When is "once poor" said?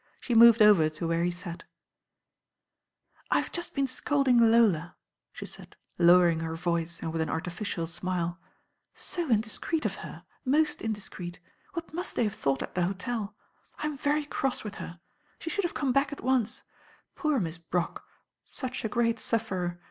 16.21-17.39